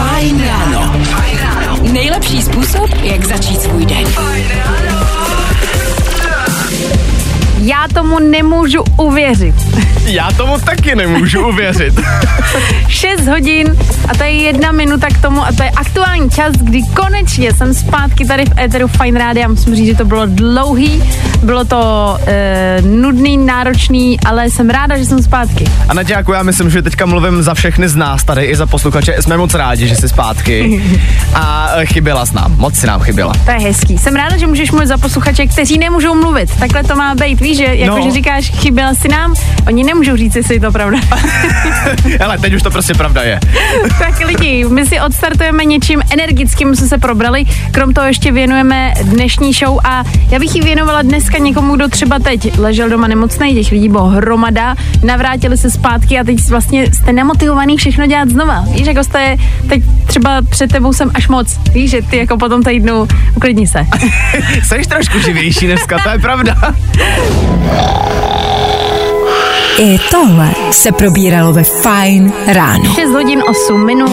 [0.00, 0.92] Fajn ráno.
[1.82, 4.04] Nejlepší způsob, jak začít svůj den.
[7.60, 9.54] Já tomu nemůžu uvěřit.
[10.04, 12.00] Já tomu taky nemůžu uvěřit.
[12.88, 13.76] 6 hodin
[14.08, 17.74] a to je jedna minuta k tomu a to je aktuální čas, kdy konečně jsem
[17.74, 19.48] zpátky tady v Eteru Fine Radio.
[19.48, 21.02] Musím říct, že to bylo dlouhý,
[21.42, 25.64] bylo to e, nudný, náročný, ale jsem ráda, že jsem zpátky.
[25.88, 29.16] A Nadějáku, já myslím, že teďka mluvím za všechny z nás tady i za posluchače.
[29.20, 30.82] Jsme moc rádi, že jsi zpátky.
[31.34, 33.32] A eh, chyběla s nám, moc si nám chyběla.
[33.44, 33.98] To je hezký.
[33.98, 36.50] Jsem ráda, že můžeš mluvit za posluchače, kteří nemůžou mluvit.
[36.58, 37.40] Takhle to má být.
[37.40, 38.04] Víš, že jako, No.
[38.04, 39.34] že říkáš, chyběla si nám,
[39.66, 40.98] oni nemůžou říct, jestli je to pravda.
[42.24, 43.40] Ale teď už to prostě pravda je.
[43.98, 47.44] tak lidi, my si odstartujeme něčím energickým, jsme se probrali.
[47.72, 52.18] Krom toho ještě věnujeme dnešní show a já bych ji věnovala dneska někomu, kdo třeba
[52.18, 54.74] teď ležel doma nemocný, těch lidí bylo hromada,
[55.04, 58.64] navrátili se zpátky a teď vlastně jste nemotivovaný všechno dělat znova.
[58.72, 59.36] Víš, jako jste
[59.68, 61.58] teď třeba před tebou jsem až moc.
[61.72, 63.86] Víš, že ty jako po tom týdnu uklidni se.
[64.62, 66.74] Jsi trošku živější dneska, to je pravda.
[69.78, 72.94] I tohle se probíralo ve Fajn ráno.
[72.94, 74.10] 6 hodin 8 minut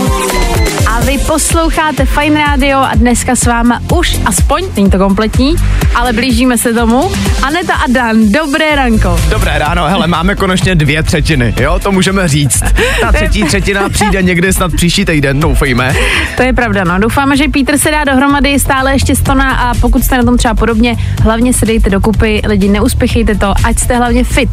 [1.07, 5.55] vy posloucháte Fine Radio a dneska s váma už aspoň, není to kompletní,
[5.95, 7.11] ale blížíme se tomu.
[7.43, 9.19] Aneta a Dan, dobré ranko.
[9.29, 12.63] Dobré ráno, hele, máme konečně dvě třetiny, jo, to můžeme říct.
[13.01, 15.95] Ta třetí třetina přijde někdy snad příští týden, doufejme.
[16.37, 16.99] To je pravda, no.
[16.99, 20.53] Doufáme, že Pítr se dá dohromady stále ještě stona a pokud jste na tom třeba
[20.53, 24.49] podobně, hlavně se dejte dokupy, lidi, neuspěchejte to, ať jste hlavně fit.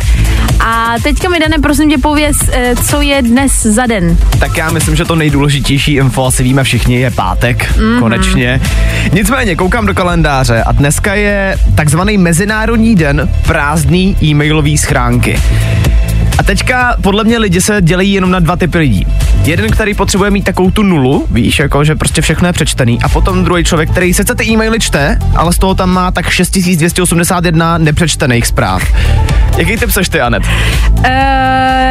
[0.60, 4.16] A teďka mi, Dane, prosím tě, pověz, eh, co je dnes za den.
[4.38, 7.98] Tak já myslím, že to nejdůležitější info, asi víme všichni, je pátek, mm-hmm.
[7.98, 8.60] konečně.
[9.12, 15.40] Nicméně, koukám do kalendáře a dneska je takzvaný Mezinárodní den prázdný e-mailový schránky.
[16.38, 19.06] A teďka podle mě lidi se dělejí jenom na dva typy lidí.
[19.44, 23.08] Jeden, který potřebuje mít takovou tu nulu, víš, jako že prostě všechno je přečtený, a
[23.08, 27.78] potom druhý člověk, který sice ty e-maily čte, ale z toho tam má tak 6281
[27.78, 28.82] nepřečtených zpráv.
[29.56, 30.42] Jaký typ seš ty, Anet?
[30.98, 31.04] Uh,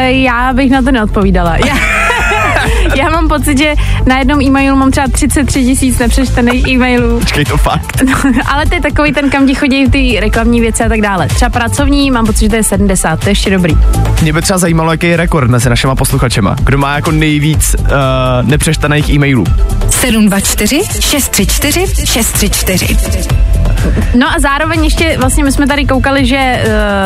[0.06, 1.58] já bych na to neodpovídala.
[1.58, 1.76] Já,
[3.04, 3.74] já mám pocit, že
[4.06, 7.20] na jednom e-mailu mám třeba 33 tisíc nepřečtených e-mailů.
[7.20, 8.02] Počkej to fakt.
[8.02, 11.28] No, ale to je takový ten, kam ti chodí ty reklamní věci a tak dále.
[11.28, 13.78] Třeba pracovní, mám pocit, že to je 70, to je ještě dobrý.
[14.22, 16.56] Mě by třeba zajímalo, jaký je rekord mezi našima posluchačema.
[16.64, 17.88] Kdo má jako nejvíc uh,
[18.42, 19.44] nepřečtených e-mailů.
[19.90, 22.98] 724 634 634.
[24.16, 26.64] No a zároveň ještě, vlastně my jsme tady koukali, že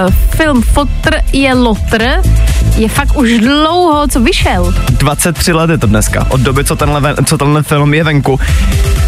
[0.08, 2.22] uh, film Fotr je lotr
[2.78, 4.74] je fakt už dlouho, co vyšel.
[4.90, 8.40] 23 let je to dneska, od doby, co tenhle, ven- co tenhle film je venku.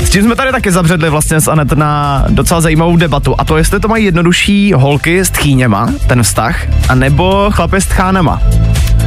[0.02, 3.35] S tím jsme tady taky zabředli vlastně s Anet na docela zajímavou debatu.
[3.38, 6.56] A to, jestli to mají jednodušší holky s tchýněma, ten vztah,
[6.90, 8.41] anebo chlapy s tchánema.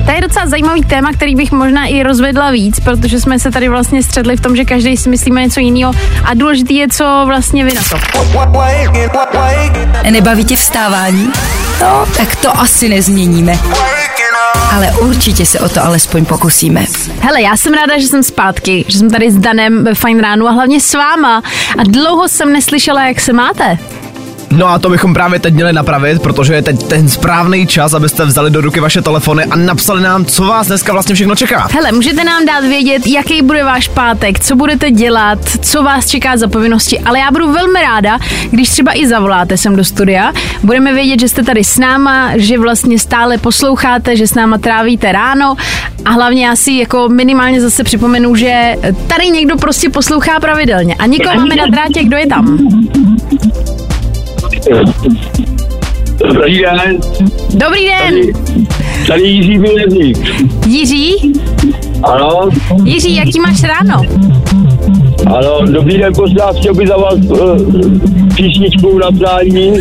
[0.07, 3.69] To je docela zajímavý téma, který bych možná i rozvedla víc, protože jsme se tady
[3.69, 5.93] vlastně středli v tom, že každý si myslíme něco jiného
[6.25, 7.97] a důležitý je, co vlastně vy na to.
[10.11, 11.31] Nebaví tě vstávání?
[11.81, 13.59] No, tak to asi nezměníme.
[14.73, 16.85] Ale určitě se o to alespoň pokusíme.
[17.21, 20.49] Hele, já jsem ráda, že jsem zpátky, že jsem tady s Danem ve Fine ránu
[20.49, 21.43] a hlavně s váma.
[21.79, 23.79] A dlouho jsem neslyšela, jak se máte.
[24.57, 28.25] No a to bychom právě teď měli napravit, protože je teď ten správný čas, abyste
[28.25, 31.69] vzali do ruky vaše telefony a napsali nám, co vás dneska vlastně všechno čeká.
[31.73, 36.37] Hele, můžete nám dát vědět, jaký bude váš pátek, co budete dělat, co vás čeká
[36.37, 38.19] za povinnosti, ale já budu velmi ráda,
[38.51, 40.33] když třeba i zavoláte sem do studia.
[40.63, 45.13] Budeme vědět, že jste tady s náma, že vlastně stále posloucháte, že s náma trávíte
[45.13, 45.57] ráno
[46.05, 48.77] a hlavně já si jako minimálně zase připomenu, že
[49.07, 52.59] tady někdo prostě poslouchá pravidelně a nikoho máme na drátě, kdo je tam.
[56.19, 57.01] Dobrý den,
[57.55, 58.15] Dobrý den,
[59.07, 60.19] tady Jiří Bělezník.
[60.67, 61.33] Jiří.
[62.03, 62.49] Ano,
[62.85, 64.03] Jiří, jaký máš ráno?
[65.27, 67.57] ano, dobrý den, vás, chtěl bych za vás uh,
[68.37, 69.73] písničku na přání.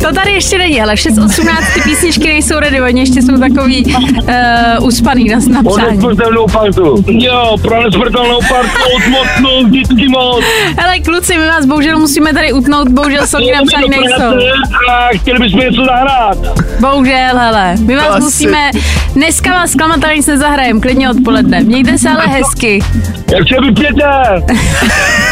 [0.00, 4.86] To tady ještě není, ale 6.18 ty písničky nejsou ready, oni ještě jsou takový uh,
[4.86, 7.04] uspaný na, na Pro nesmrtelnou partu.
[7.08, 10.44] Jo, pro nesmrtelnou partu, mocnou, vždycky moc.
[10.78, 14.46] Hele, kluci, my vás bohužel musíme tady utnout, bohužel songy na psání nejsou.
[14.90, 16.38] A chtěli bychom něco zahrát.
[16.80, 18.22] Bohužel, hele, my vás Asi.
[18.22, 18.70] musíme,
[19.14, 21.60] dneska vás klamat ale nic nezahrajem, klidně odpoledne.
[21.60, 22.80] Mějte se ale hezky.
[23.32, 24.10] Jak se vypěte?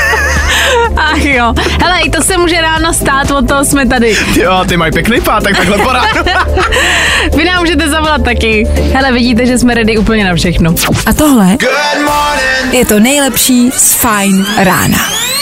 [1.12, 4.16] Ach jo, hele, i to se může ráno stát, od toho jsme tady.
[4.36, 6.08] Jo, ty mají pěkný pátek, takhle po ránu.
[7.36, 8.66] Vy nám můžete zavolat taky.
[8.92, 10.74] Hele, vidíte, že jsme ready úplně na všechno.
[11.06, 11.56] A tohle
[12.72, 14.98] je to nejlepší z Fajn rána.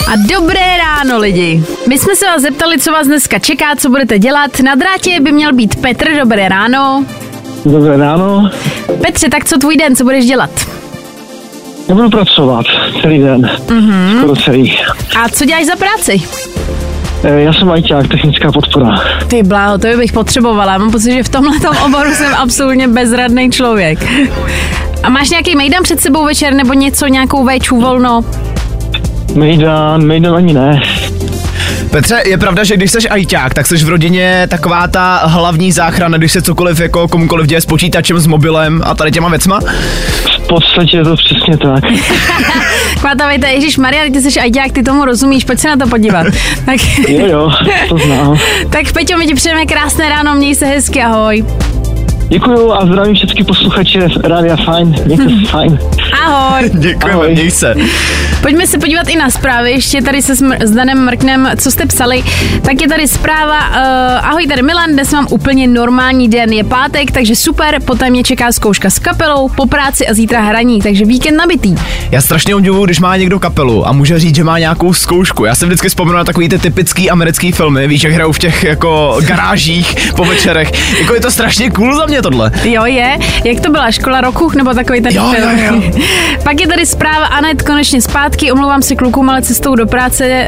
[0.09, 1.65] A dobré ráno, lidi.
[1.89, 4.61] My jsme se vás zeptali, co vás dneska čeká, co budete dělat.
[4.61, 7.05] Na drátě by měl být Petr, dobré ráno.
[7.65, 8.51] Dobré ráno.
[9.07, 10.51] Petře, tak co tvůj den, co budeš dělat?
[11.89, 12.67] Já budu pracovat
[13.03, 14.19] celý den, mm-hmm.
[14.19, 14.79] skoro celý.
[15.23, 16.23] A co děláš za práci?
[17.25, 18.95] Eh, Já jsem ajťák, technická podpora.
[19.29, 20.79] Ty bláho, to bych potřebovala.
[20.79, 21.53] Mám pocit, že v tomhle
[21.87, 24.07] oboru jsem absolutně bezradný člověk.
[25.03, 28.25] A máš nějaký mejdan před sebou večer nebo něco, nějakou véču volno?
[29.35, 30.83] Mejdan, mejdan ani ne.
[31.97, 36.19] Petře, je pravda, že když jsi ajťák, tak jsi v rodině taková ta hlavní záchrana,
[36.19, 39.61] když se cokoliv jako komukoliv děje s počítačem, s mobilem a tady těma věcma?
[40.45, 41.85] V podstatě je to přesně tak.
[43.01, 46.27] Kvátavejte, Ježíš Maria, ty jsi ajťák, ty tomu rozumíš, pojď se na to podívat.
[46.67, 46.77] tak,
[47.09, 47.53] Jo, jo,
[47.89, 48.39] to znám.
[48.71, 51.45] tak Peťo, my ti přejeme krásné ráno, měj se hezky, ahoj.
[52.29, 54.95] Děkuju a zdravím všechny posluchače Rádia Fajn.
[55.07, 55.79] Mějte se fajn.
[56.25, 56.71] Ahoj.
[56.75, 57.33] Děkujeme, Ahoj.
[57.35, 57.75] měj se.
[58.43, 61.87] Pojďme se podívat i na zprávy, ještě tady se smr- s Danem Mrknem, co jste
[61.87, 62.23] psali.
[62.63, 67.11] Tak je tady zpráva, uh, ahoj tady Milan, dnes mám úplně normální den, je pátek,
[67.11, 71.37] takže super, poté mě čeká zkouška s kapelou, po práci a zítra hraní, takže víkend
[71.37, 71.75] nabitý.
[72.11, 75.45] Já strašně obdivuju, když má někdo kapelu a může říct, že má nějakou zkoušku.
[75.45, 78.65] Já se vždycky vzpomenu na takový ty typický americký filmy, víš, jak hrajou v těch
[78.65, 80.99] jako garážích po večerech.
[81.01, 82.51] Jako je to strašně cool za mě tohle.
[82.65, 83.19] Jo, je.
[83.45, 83.91] Jak to byla?
[83.91, 85.59] Škola roku nebo takový ten Jo, film?
[85.59, 86.03] jo, jo.
[86.45, 88.53] Pak je tady zpráva Anet konečně zpátky.
[88.53, 90.47] Omlouvám se klukům, ale cestou do práce,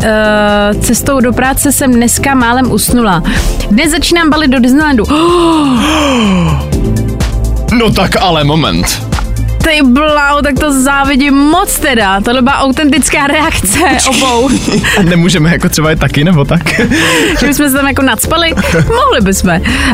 [0.74, 3.22] uh, cestou do práce jsem dneska málem usnula.
[3.70, 5.04] Dnes začínám balit do Disneylandu.
[7.72, 9.07] No tak ale moment.
[9.68, 12.20] Ty bláho, tak to závidím moc teda.
[12.20, 13.78] Tohle byla autentická reakce
[14.08, 14.48] obou.
[14.98, 16.80] A nemůžeme jako třeba je taky, nebo tak?
[17.40, 18.54] že bychom se tam jako nadspali?
[18.74, 19.50] Mohli bychom.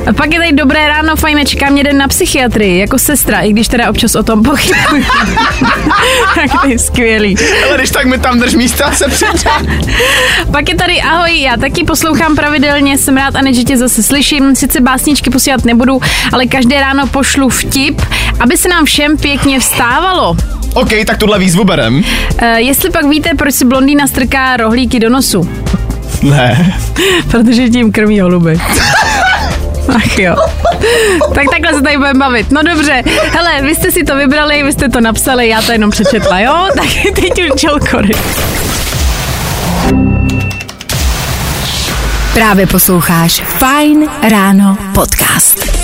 [0.06, 3.53] A pak je tady dobré ráno, fajn, čeká mě den na psychiatrii, jako sestra, i
[3.53, 5.05] když teda občas o tom pochybuji.
[6.35, 7.37] tak to je skvělý.
[7.69, 9.50] ale když tak mi tam drž místa, se přijde.
[10.53, 14.56] Pak je tady ahoj, já taky poslouchám pravidelně, jsem rád, Anet, že tě zase slyším.
[14.56, 16.00] Sice básničky posílat nebudu,
[16.32, 18.03] ale každé ráno pošlu vtip,
[18.41, 20.37] aby se nám všem pěkně vstávalo.
[20.75, 21.97] OK, tak tuhle výzvu berem.
[21.97, 25.51] Uh, jestli pak víte, proč si blondýna strká rohlíky do nosu?
[26.23, 26.77] Ne.
[27.31, 28.61] Protože tím krmí holuby.
[29.97, 30.37] Ach jo.
[31.35, 32.51] Tak takhle se tady budeme bavit.
[32.51, 35.91] No dobře, hele, vy jste si to vybrali, vy jste to napsali, já to jenom
[35.91, 36.69] přečetla, jo?
[36.77, 38.11] Tak teď už čelkory.
[42.35, 45.84] Právě posloucháš Fine Ráno podcast.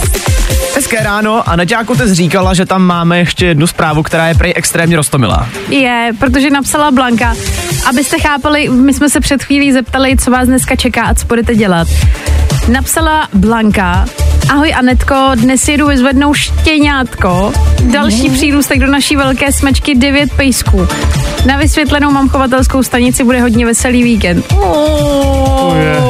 [0.74, 4.52] Hezké ráno a Naďáku jsi říkala, že tam máme ještě jednu zprávu, která je prej
[4.56, 5.48] extrémně roztomilá.
[5.68, 7.34] Je, protože napsala Blanka.
[7.88, 11.54] Abyste chápali, my jsme se před chvílí zeptali, co vás dneska čeká a co budete
[11.54, 11.88] dělat.
[12.68, 14.06] Napsala Blanka,
[14.50, 17.52] ahoj Anetko, dnes jedu vyzvednout štěňátko,
[17.92, 20.88] další přírůstek do naší velké smečky 9 pejsků.
[21.46, 24.52] Na vysvětlenou mám chovatelskou stanici, bude hodně veselý víkend.
[24.52, 25.60] Oh.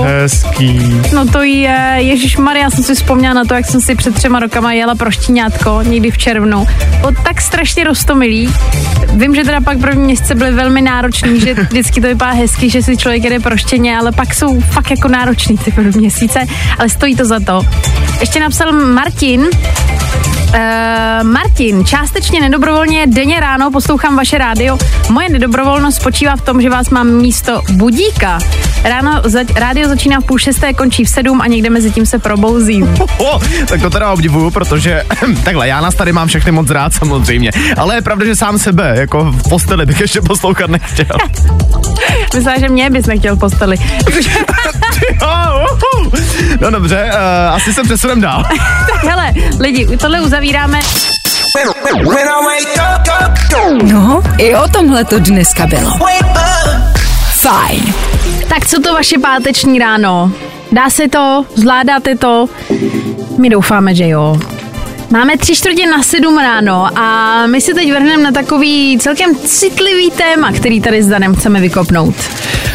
[0.04, 1.00] hezký.
[1.14, 4.40] No to je, Ježíš Maria, jsem si vzpomněla na to, jak jsem si před třema
[4.40, 6.66] rokama jela pro štíňátko, někdy v červnu.
[7.00, 8.54] Bylo tak strašně rostomilý.
[9.12, 12.82] Vím, že teda pak první měsíce byly velmi náročný, že vždycky to vypadá hezky, že
[12.82, 16.40] si člověk jede pro štěně, ale pak jsou fakt jako náročný ty první měsíce,
[16.78, 17.62] ale stojí to za to.
[18.20, 19.50] Ještě napsal Martin,
[20.54, 24.78] Uh, Martin, částečně nedobrovolně denně ráno poslouchám vaše rádio.
[25.10, 28.38] Moje nedobrovolnost spočívá v tom, že vás mám místo budíka.
[28.84, 32.18] Ráno za, rádio začíná v půl šesté, končí v sedm a někde mezi tím se
[32.18, 32.94] probouzím.
[33.18, 35.02] Oh, tak to teda obdivuju, protože
[35.44, 38.94] takhle, já nás tady mám všechny moc rád samozřejmě, ale je pravda, že sám sebe,
[38.96, 41.06] jako v posteli bych ještě poslouchat nechtěl.
[42.34, 43.76] Myslím, že mě bys nechtěl v posteli.
[46.60, 48.44] No dobře, uh, asi se přesunem dál.
[48.92, 50.80] tak hele, lidi, tohle uzavíráme.
[53.82, 55.90] No, i o tomhle to dneska bylo.
[57.40, 57.94] Fajn.
[58.48, 60.32] Tak co to vaše páteční ráno?
[60.72, 61.44] Dá se to?
[61.54, 62.46] Zvládáte to?
[63.38, 64.40] My doufáme, že jo.
[65.12, 70.10] Máme tři čtvrtě na sedm ráno a my se teď vrhneme na takový celkem citlivý
[70.10, 72.14] téma, který tady s Danem chceme vykopnout.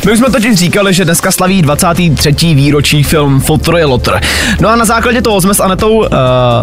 [0.05, 2.31] My už jsme totiž říkali, že dneska slaví 23.
[2.55, 4.19] výročí film Fotr je Lotr.
[4.59, 6.07] No a na základě toho jsme s Anetou uh,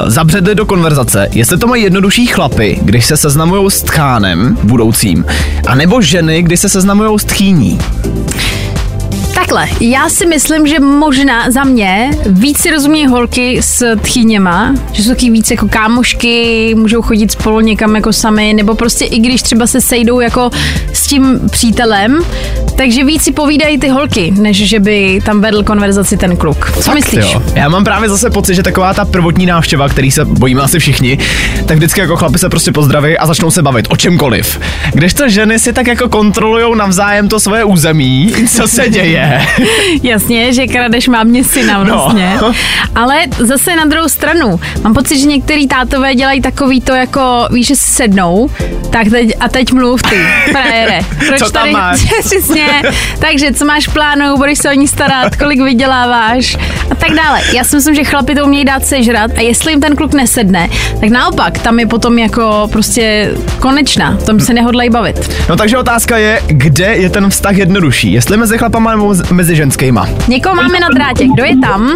[0.06, 5.24] zabředli do konverzace, jestli to mají jednodušší chlapy, když se seznamují s tchánem budoucím,
[5.66, 7.78] anebo ženy, když se seznamují s tchýní.
[9.52, 15.02] Takhle, já si myslím, že možná za mě víc si rozumí holky s tchýněma, že
[15.02, 19.42] jsou taky víc jako kámošky, můžou chodit spolu někam jako sami, nebo prostě i když
[19.42, 20.50] třeba se sejdou jako
[20.92, 22.24] s tím přítelem,
[22.76, 26.72] takže víc si povídají ty holky, než že by tam vedl konverzaci ten kluk.
[26.74, 27.32] Co Fakt, myslíš?
[27.32, 27.42] Jo.
[27.54, 31.18] Já mám právě zase pocit, že taková ta prvotní návštěva, který se bojíme asi všichni,
[31.66, 34.60] tak vždycky jako chlapi se prostě pozdraví a začnou se bavit o čemkoliv.
[34.92, 39.46] Kdežto ženy si tak jako kontrolují navzájem to svoje území, co se děje.
[40.02, 42.36] Jasně, že kradeš mámě syna vlastně.
[42.40, 42.52] No.
[42.94, 47.66] Ale zase na druhou stranu, mám pocit, že některý tátové dělají takový to jako, víš,
[47.66, 48.50] že sednou
[48.90, 50.16] Tak teď, a teď mluv ty,
[50.50, 51.00] frajere.
[51.28, 52.00] Proč Co tam tady, máš?
[52.24, 52.66] Přesně.
[53.18, 56.56] Takže co máš plánu, budeš se o ní starat, kolik vyděláváš
[56.90, 57.40] a tak dále.
[57.54, 60.68] Já si myslím, že chlapi to umějí dát sežrat a jestli jim ten kluk nesedne,
[61.00, 65.30] tak naopak, tam je potom jako prostě konečná, tom se nehodlají bavit.
[65.48, 68.12] No takže otázka je, kde je ten vztah jednodušší?
[68.12, 70.08] Jestli mezi chlapama nebo mezi ženskýma?
[70.28, 71.92] Někoho máme na drátě, kdo je tam?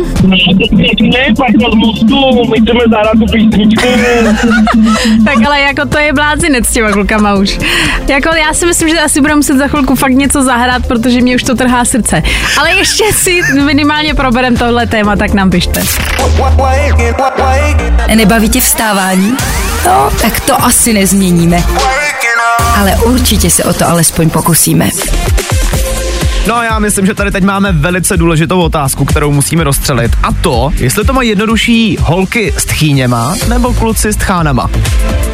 [5.25, 7.59] Tak ale jako to je blázinec s těma klukama už.
[8.09, 11.37] Jako já si myslím, že asi budeme muset za chvilku fakt něco zahrát, protože mě
[11.37, 12.23] už to trhá srdce.
[12.59, 15.83] Ale ještě si minimálně proberem tohle téma, tak nám pište.
[18.15, 19.37] Nebaví tě vstávání?
[19.87, 21.63] No, tak to asi nezměníme.
[22.79, 24.89] Ale určitě se o to alespoň pokusíme.
[26.47, 30.13] No já myslím, že tady teď máme velice důležitou otázku, kterou musíme rozstřelit.
[30.23, 34.71] A to, jestli to mají jednodušší holky s tchýněma nebo kluci s tchánama.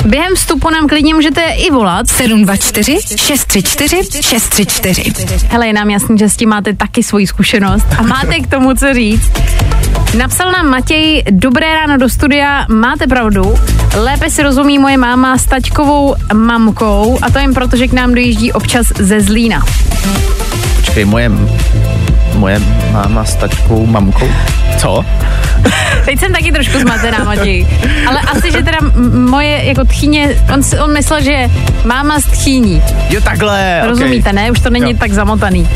[0.05, 2.09] Během vstupu nám klidně můžete i volat.
[2.09, 5.47] 724 634 634.
[5.49, 8.75] Hele, je nám jasný, že s tím máte taky svoji zkušenost a máte k tomu
[8.75, 9.31] co říct.
[10.19, 13.55] Napsal nám Matěj, dobré ráno do studia, máte pravdu,
[13.95, 18.15] lépe si rozumí moje máma s taťkovou mamkou a to jen proto, že k nám
[18.15, 19.65] dojíždí občas ze Zlína.
[20.83, 21.31] Počkej, moje,
[22.35, 22.59] moje
[22.91, 24.27] máma s tačkou, mamkou.
[24.79, 25.05] Co?
[26.05, 27.67] Teď jsem taky trošku zmatená, Matěj.
[28.07, 28.79] Ale asi, že teda
[29.31, 31.49] moje jako tchýně, on, on myslel, že
[31.85, 32.83] máma z tchýní.
[33.11, 34.45] Jo takhle, Rozumíte, okay.
[34.45, 34.51] ne?
[34.51, 34.97] Už to není Jo.
[35.01, 35.69] tak zamotaný.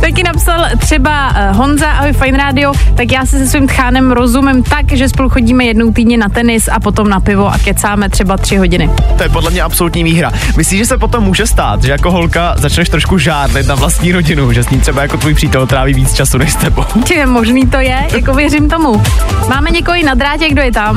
[0.00, 4.62] Taky napsal třeba eh, Honza, ahoj Fine Radio, tak já se se svým tchánem rozumím
[4.62, 8.36] tak, že spolu chodíme jednou týdně na tenis a potom na pivo a kecáme třeba
[8.36, 8.90] tři hodiny.
[9.16, 10.32] To je podle mě absolutní výhra.
[10.56, 14.52] Myslíš, že se potom může stát, že jako holka začneš trošku žádlit na vlastní rodinu,
[14.52, 16.84] že s ní třeba jako tvůj přítel tráví víc času než s tebou?
[17.08, 19.02] Ty možný to je, jako věřím tomu.
[19.48, 20.96] Máme někoho i na drátě, kdo je tam?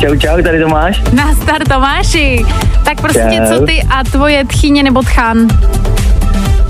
[0.00, 1.02] Čau, čau, tady Tomáš.
[1.12, 2.44] Nazdar Tomáši.
[2.84, 3.58] Tak prosím tě, Čau.
[3.58, 5.38] co ty a tvoje tchýně nebo tchán?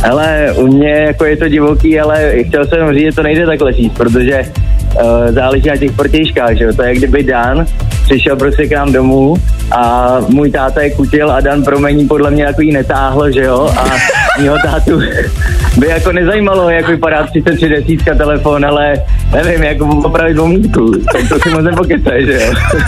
[0.05, 3.73] Hele, u mě jako je to divoký, ale chtěl jsem říct, že to nejde takhle
[3.73, 6.73] říct, protože uh, záleží na těch protějškách, že jo.
[6.77, 7.67] To je kdyby Dan
[8.05, 9.37] přišel prostě k nám domů
[9.71, 13.71] a můj táta je kutil a Dan promení podle mě jako jí netáhl, že jo.
[13.77, 13.85] A
[14.41, 15.01] mýho tátu
[15.79, 18.95] by jako nezajímalo, jak vypadá 33 desítka telefon, ale
[19.33, 20.93] nevím, jak opravit omítku.
[21.13, 22.53] Tak to si moc nepokecaj, že jo.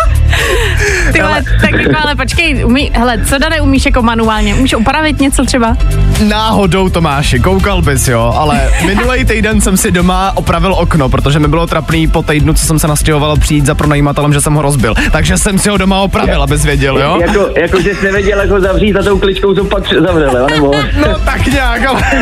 [1.16, 4.54] Ty vole, tak jako, ale počkej, umí, hele, co Dane umíš jako manuálně?
[4.54, 5.76] Umíš opravit něco třeba?
[6.28, 11.48] Náhodou Tomáši, koukal bys, jo, ale minulý týden jsem si doma opravil okno, protože mi
[11.48, 14.94] bylo trapný po týdnu, co jsem se nastěhoval přijít za pronajímatelem, že jsem ho rozbil.
[15.12, 17.18] Takže jsem si ho doma opravil, abys věděl, jo?
[17.20, 20.46] Jako, jako, že jsi nevěděl, jak ho zavřít za tou kličkou, co pak zavřel, jo,
[20.50, 20.72] nebo...
[21.06, 22.02] No tak nějak, ale...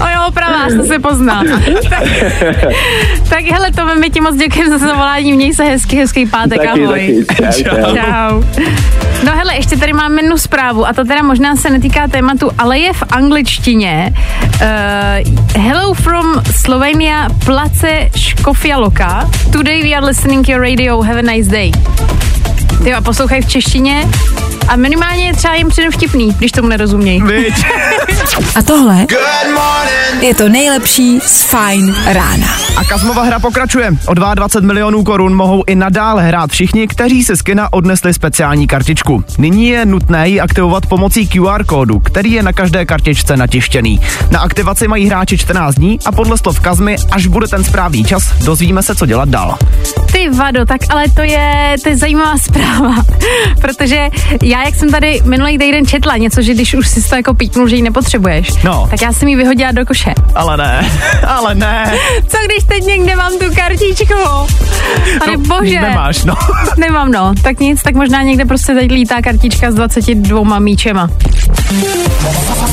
[0.00, 1.42] O jo, opravář, to se pozná.
[1.90, 2.02] tak,
[3.28, 6.79] tak hele, to my ti moc děkujeme za zavolání, měj se hezky, hezký pátek, taky,
[6.84, 7.24] ahoj.
[7.26, 7.64] taky.
[7.64, 7.96] Čau, čau.
[7.96, 8.42] Čau.
[9.24, 12.78] No hele, ještě tady mám jednu zprávu a to teda možná se netýká tématu, ale
[12.78, 14.14] je v angličtině.
[14.42, 19.30] Uh, hello from Slovenia, Place Škofjaloka.
[19.52, 21.72] Today we are listening to your radio, have a nice day.
[22.84, 24.08] Ty a poslouchaj v češtině
[24.68, 27.22] a minimálně třeba jim přijde vtipný, když tomu nerozumějí.
[28.56, 29.06] A tohle
[30.20, 32.46] je to nejlepší z Fine rána.
[32.76, 33.90] A Kazmova hra pokračuje.
[34.06, 38.66] O 22 milionů korun mohou i nadále hrát všichni, kteří se z kina odnesli speciální
[38.66, 39.24] kartičku.
[39.38, 44.00] Nyní je nutné ji aktivovat pomocí QR kódu, který je na každé kartičce natištěný.
[44.30, 48.32] Na aktivaci mají hráči 14 dní a podle slov Kazmy, až bude ten správný čas,
[48.44, 49.58] dozvíme se, co dělat dál.
[50.12, 52.69] Ty vado, tak ale to je, to je zajímavá zpráva,
[53.60, 54.08] protože
[54.42, 57.68] já, jak jsem tady minulý týden četla něco, že když už si to jako píknul,
[57.68, 58.86] že ji nepotřebuješ, No.
[58.90, 60.14] tak já jsem ji vyhodila do koše.
[60.34, 60.90] Ale ne,
[61.26, 61.92] ale ne.
[62.28, 64.14] Co když teď někde mám tu kartičku?
[65.18, 65.80] Pane No, bože.
[65.80, 66.34] Nemáš, no.
[66.78, 71.08] Nemám no, tak nic, tak možná někde prostě teď lítá kartička s 22 míčema.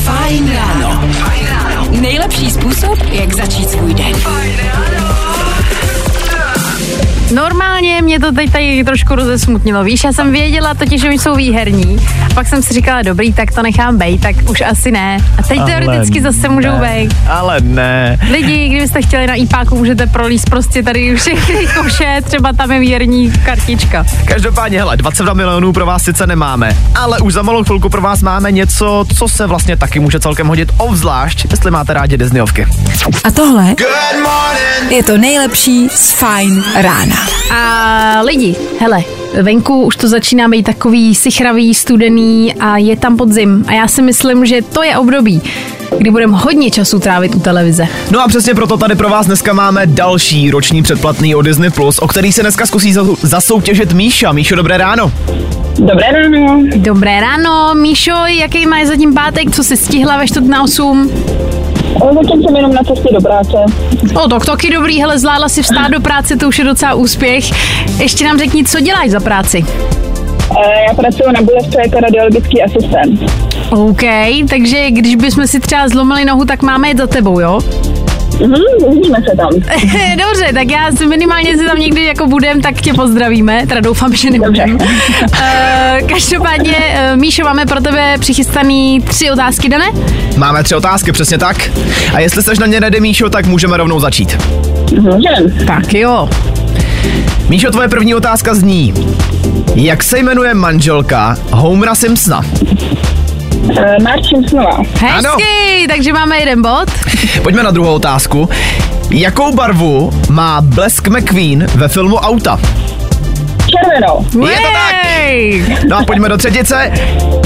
[0.04, 1.02] Fajn ráno.
[1.90, 4.12] Nejlepší způsob, jak začít svůj den.
[7.34, 11.34] Normálně mě to teď tady trošku rozesmutnilo, víš, já jsem věděla totiž, že oni jsou
[11.34, 15.18] výherní, a pak jsem si říkala, dobrý, tak to nechám bejt, tak už asi ne.
[15.38, 17.16] A teď teoreticky zase můžou ne, bejt.
[17.28, 18.18] Ale ne.
[18.30, 23.32] Lidi, kdybyste chtěli na IPáku, můžete prolíst prostě tady všechny koše, třeba tam je věrní
[23.44, 24.04] kartička.
[24.24, 28.22] Každopádně, hele, 22 milionů pro vás sice nemáme, ale už za malou chvilku pro vás
[28.22, 32.66] máme něco, co se vlastně taky může celkem hodit, obzvlášť, jestli máte rádi Disneyovky.
[33.24, 33.74] A tohle
[34.88, 37.37] je to nejlepší z Fine rána.
[37.50, 39.02] A lidi, hele,
[39.42, 43.64] venku už to začíná být takový sichravý, studený a je tam podzim.
[43.68, 45.42] A já si myslím, že to je období,
[45.98, 47.86] kdy budeme hodně času trávit u televize.
[48.10, 51.98] No a přesně proto tady pro vás dneska máme další roční předplatný o Disney+, Plus,
[51.98, 54.32] o který se dneska zkusí za- zasoutěžit Míša.
[54.32, 55.12] Míšo, dobré ráno.
[55.78, 56.62] Dobré ráno.
[56.76, 61.10] Dobré ráno, Míšo, jaký máš zatím pátek, co jsi stihla ve čtvrt na 8?
[62.14, 63.56] Zatím jsem jenom na cestě do práce.
[64.24, 67.44] O, tak taky dobrý, hele, zvládla si vstát do práce, to už je docela úspěch.
[68.00, 69.64] Ještě nám řekni, co děláš za práci?
[70.64, 73.20] Eh, Já pracuji na Bulevce jako radiologický asistent.
[73.70, 74.02] OK,
[74.50, 77.60] takže když bychom si třeba zlomili nohu, tak máme jet za tebou, jo?
[78.40, 79.48] Mhm, uvidíme se tam.
[80.16, 83.66] Dobře, tak já si minimálně si tam někdy jako budem, tak tě pozdravíme.
[83.68, 84.78] Teda doufám, že nebudem.
[84.78, 84.94] Dobře.
[86.00, 86.76] Uh, každopádně,
[87.12, 89.86] uh, Míšo, máme pro tebe přichystaný tři otázky, dané?
[90.36, 91.70] Máme tři otázky, přesně tak.
[92.14, 94.38] A jestli jsi na ně ready, Míšo, tak můžeme rovnou začít.
[94.92, 95.66] Můžem.
[95.66, 96.28] Tak jo.
[97.48, 98.94] Míšo, tvoje první otázka zní.
[99.74, 102.42] Jak se jmenuje manželka Homera Simpsona?
[103.62, 104.82] Uh, Mark Simpsonová.
[105.00, 106.88] Hezky, takže máme jeden bod.
[107.42, 108.48] Pojďme na druhou otázku.
[109.10, 112.60] Jakou barvu má Blesk McQueen ve filmu Auta?
[113.66, 114.26] Červenou.
[114.48, 115.84] Je to tak.
[115.88, 116.92] No a pojďme do třetice.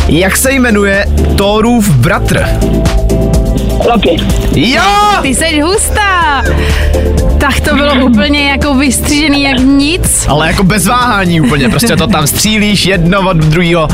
[0.09, 2.49] Jak se jmenuje Thorův bratr?
[3.91, 4.17] Loki.
[4.55, 4.83] Jo!
[5.23, 6.43] Ty jsi hustá.
[7.43, 10.27] Tak to bylo úplně jako vystřižený jak nic.
[10.29, 13.89] Ale jako bez váhání úplně, prostě to tam střílíš jedno od druhého.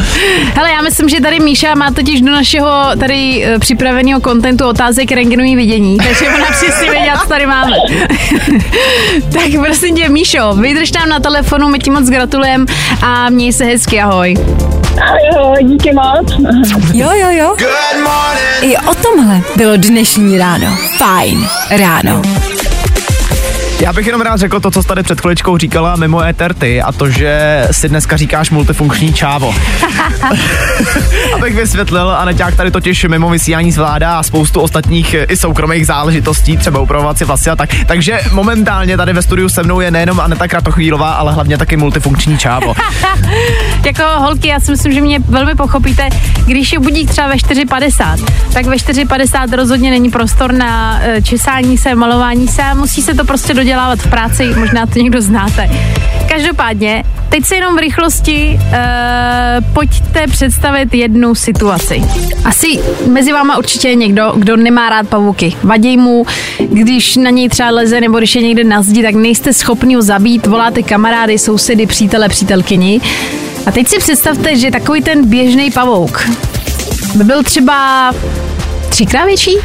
[0.54, 5.12] Hele, já myslím, že tady Míša má totiž do našeho tady uh, připraveného kontentu otázek
[5.12, 7.76] rengenový vidění, takže ona přesně věděla, co tady máme.
[9.32, 12.64] tak prosím tě, Míšo, vydrž tam na telefonu, my ti moc gratulujeme
[13.02, 14.34] a měj se hezky, ahoj.
[15.34, 16.32] Jo, díky moc.
[16.94, 17.56] Jo, jo, jo.
[18.62, 20.78] I o tomhle bylo dnešní ráno.
[20.98, 22.22] Fajn ráno.
[23.80, 26.92] Já bych jenom rád řekl to, co tady před chviličkou říkala mimo éter ty a
[26.92, 29.54] to, že si dneska říkáš multifunkční čávo.
[31.34, 36.80] Abych vysvětlil, Aneťák tady totiž mimo vysílání zvládá spoustu ostatních eh, i soukromých záležitostí, třeba
[36.80, 37.70] upravovat si vlasy a tak.
[37.86, 42.38] Takže momentálně tady ve studiu se mnou je nejenom Aneta Kratochvílová, ale hlavně taky multifunkční
[42.38, 42.74] čávo.
[43.86, 46.08] jako holky, já si myslím, že mě velmi pochopíte,
[46.46, 51.78] když je budík třeba ve 4.50, tak ve 4.50 rozhodně není prostor na eh, česání
[51.78, 55.70] se, malování se a musí se to prostě dodělávat v práci, možná to někdo znáte.
[56.28, 62.02] Každopádně, teď se jenom v rychlosti uh, pojďte představit jednu situaci.
[62.44, 65.54] Asi mezi váma určitě je někdo, kdo nemá rád pavouky.
[65.62, 66.26] Vadí mu,
[66.58, 70.02] když na něj třeba leze nebo když je někde na zdi, tak nejste schopni ho
[70.02, 73.00] zabít, voláte kamarády, sousedy, přítele, přítelkyni.
[73.66, 76.28] A teď si představte, že takový ten běžný pavouk
[77.14, 78.10] by byl třeba
[78.88, 79.56] třikrát větší?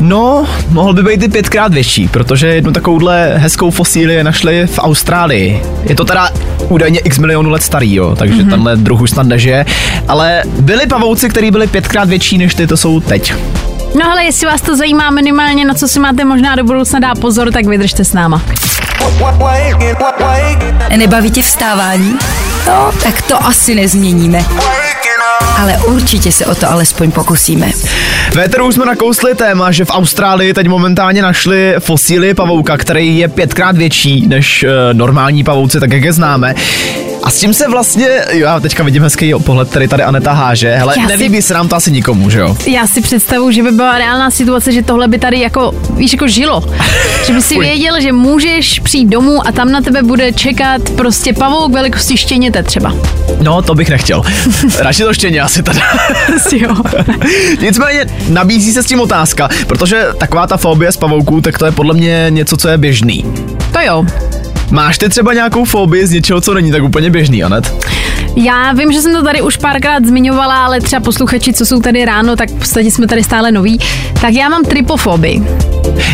[0.00, 5.62] No, mohl by být i pětkrát větší, protože jednu takovouhle hezkou fosíli našli v Austrálii.
[5.82, 6.30] Je to teda
[6.68, 8.50] údajně x milionů let starý, jo, takže mm-hmm.
[8.50, 9.66] tenhle druh už snad nežije.
[10.08, 13.34] Ale byli pavouci, který byli pětkrát větší než ty, to jsou teď.
[13.94, 17.14] No ale jestli vás to zajímá minimálně, na co si máte možná do budoucna dá
[17.14, 18.42] pozor, tak vydržte s náma.
[20.96, 22.18] Nebaví tě vstávání?
[22.66, 24.44] No, tak to asi nezměníme.
[25.58, 27.70] Ale určitě se o to alespoň pokusíme.
[28.34, 33.28] Véteru už jsme nakousli téma, že v Austrálii teď momentálně našli fosílie pavouka, který je
[33.28, 36.54] pětkrát větší než uh, normální pavouci, tak jak je známe.
[37.28, 40.74] A s tím se vlastně, jo, já teďka vidím hezký pohled, který tady Aneta háže,
[40.74, 42.56] hele, Já si- nelíbí se nám to asi nikomu, že jo?
[42.66, 46.28] Já si představuji, že by byla reálná situace, že tohle by tady jako, víš, jako
[46.28, 46.64] žilo.
[47.26, 51.32] Že by si věděl, že můžeš přijít domů a tam na tebe bude čekat prostě
[51.32, 52.94] pavouk velikosti štěněte třeba.
[53.40, 54.22] No, to bych nechtěl.
[54.78, 55.80] Radši to štěně asi teda.
[56.36, 56.74] Asi jo.
[57.60, 61.72] Nicméně nabízí se s tím otázka, protože taková ta fobie z pavouků, tak to je
[61.72, 63.24] podle mě něco, co je běžný.
[63.72, 64.04] To jo.
[64.70, 67.86] Máš ty třeba nějakou fobii z něčeho, co není tak úplně běžný, Anet?
[68.42, 72.04] Já vím, že jsem to tady už párkrát zmiňovala, ale třeba posluchači, co jsou tady
[72.04, 73.78] ráno, tak v podstatě jsme tady stále noví.
[74.20, 75.42] Tak já mám tripofobii.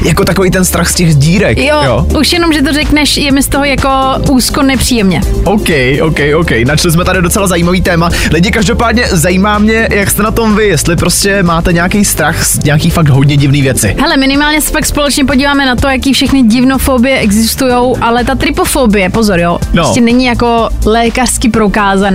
[0.04, 1.58] Jako takový ten strach z těch dírek.
[1.58, 2.06] Jo, jo.
[2.20, 3.88] už jenom, že to řekneš, je mi z toho jako
[4.30, 5.20] úzko nepříjemně.
[5.44, 5.68] OK,
[6.02, 6.50] OK, OK.
[6.66, 8.10] Načli jsme tady docela zajímavý téma.
[8.32, 12.64] Lidi, každopádně zajímá mě, jak jste na tom vy, jestli prostě máte nějaký strach z
[12.64, 13.96] nějaký fakt hodně divný věci.
[14.00, 19.10] Hele, minimálně se pak společně podíváme na to, jaký všechny divnofobie existují, ale ta tripofobie,
[19.10, 19.82] pozor jo, No.
[19.82, 22.13] prostě není jako lékařsky prokázaná,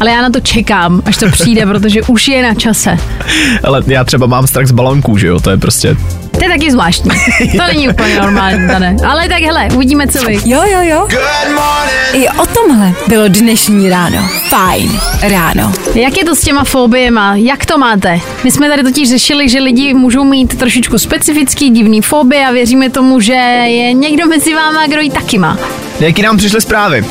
[0.00, 2.98] ale já na to čekám, až to přijde, protože už je na čase.
[3.64, 5.96] Ale já třeba mám strach z balonků, že jo, to je prostě
[6.30, 7.10] To je taky zvláštní.
[7.56, 8.96] To není úplně normální, Dane.
[9.08, 10.38] Ale tak hele, uvidíme, co vy.
[10.44, 11.08] Jo, jo, jo.
[12.12, 14.28] I o tomhle bylo dnešní ráno.
[14.48, 15.72] Fajn ráno.
[15.94, 17.36] Jak je to s těma fobiema?
[17.36, 18.20] Jak to máte?
[18.44, 22.90] My jsme tady totiž řešili, že lidi můžou mít trošičku specifický divný fobie a věříme
[22.90, 25.58] tomu, že je někdo mezi váma, kdo ji taky má.
[26.00, 27.04] Jaký nám přišly zprávy?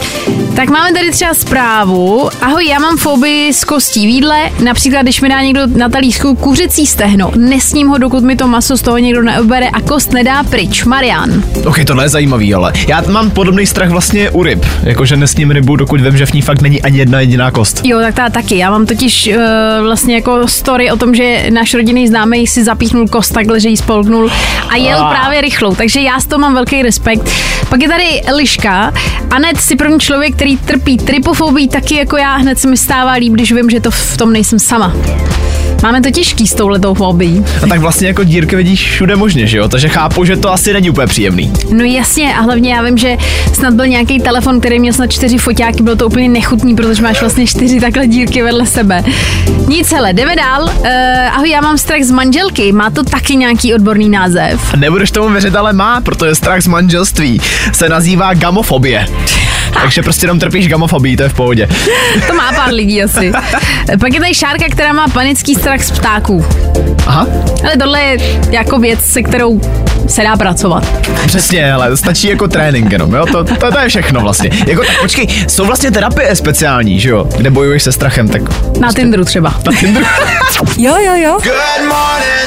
[0.55, 1.94] Tak máme tady třeba zprávu.
[1.95, 4.51] Ahoj, já mám fobii z kostí výdle.
[4.63, 8.77] Například, když mi dá někdo na talířku kuřecí stehno, nesním ho, dokud mi to maso
[8.77, 10.83] z toho někdo neobere a kost nedá pryč.
[10.83, 11.43] Marian.
[11.65, 14.65] Ok, tohle je zajímavý, ale já mám podobný strach vlastně u ryb.
[14.83, 17.81] Jakože nesním rybu, dokud vím, že v ní fakt není ani jedna jediná kost.
[17.83, 18.57] Jo, tak ta taky.
[18.57, 19.35] Já mám totiž uh,
[19.83, 23.77] vlastně jako story o tom, že náš rodinný známý si zapíchnul kost takhle, že ji
[23.77, 24.31] spolknul
[24.69, 25.09] a jel Ah.
[25.13, 25.75] právě rychlou.
[25.75, 27.29] Takže já z toho mám velký respekt.
[27.69, 28.93] Pak je tady Eliška.
[29.31, 32.35] Anet si první člověk, který trpí tripofobii, taky jako já.
[32.35, 34.93] Hned se mi stává líp, když vím, že to v tom nejsem sama.
[35.83, 37.45] Máme to těžký s touhletou fobií.
[37.63, 39.67] A tak vlastně jako dírky vidíš všude možně, že jo?
[39.67, 41.53] Takže chápu, že to asi není úplně příjemný.
[41.73, 43.17] No jasně, a hlavně já vím, že
[43.53, 47.21] snad byl nějaký telefon, který měl snad čtyři foťáky, bylo to úplně nechutný, protože máš
[47.21, 49.03] vlastně čtyři takhle dírky vedle sebe.
[49.67, 50.63] Nic, hele, jdeme dál.
[50.63, 50.87] Uh,
[51.31, 54.73] ahoj, já mám strach z manželky, má to taky nějaký odborný název.
[54.73, 59.07] A nebudeš tomu věřit, ale má, protože strach z manželství se nazývá gamofobie.
[59.81, 61.67] Takže prostě jenom trpíš gamofobii, to je v pohodě.
[62.27, 63.31] To má pár lidí asi.
[63.99, 66.45] Pak je tady Šárka, která má panický strach z ptáků.
[67.07, 67.27] Aha,
[67.63, 68.17] Ale tohle je
[68.51, 69.61] jako věc, se kterou
[70.07, 70.83] se dá pracovat.
[71.27, 73.25] přesně, ale stačí jako trénink jenom, jo?
[73.25, 74.49] To, to, to je všechno vlastně.
[74.67, 77.27] Jako tak počkej, jsou vlastně terapie speciální, že jo?
[77.37, 78.41] Kde bojuješ se strachem, tak
[78.79, 79.53] Na Tinderu třeba.
[79.65, 80.05] na Tinderu.
[80.77, 81.39] Jo, jo, jo.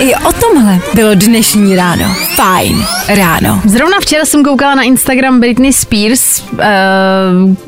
[0.01, 2.05] I o tomhle bylo dnešní ráno.
[2.37, 3.61] Fajn ráno.
[3.65, 6.59] Zrovna včera jsem koukala na Instagram Britney Spears, uh,